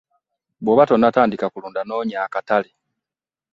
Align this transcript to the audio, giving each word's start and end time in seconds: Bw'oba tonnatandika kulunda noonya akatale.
Bw'oba 0.63 0.83
tonnatandika 0.89 1.45
kulunda 1.49 1.81
noonya 1.83 2.17
akatale. 2.25 2.69